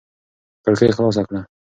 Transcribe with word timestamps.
کړکۍ 0.63 0.89
خلاصه 0.95 1.23
کړه. 1.27 1.41